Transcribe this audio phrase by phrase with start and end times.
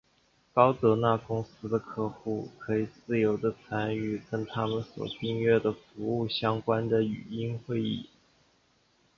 [0.51, 8.09] 高德纳公司的客户可以自由的参与跟它们所订阅的服务相关的语音会议。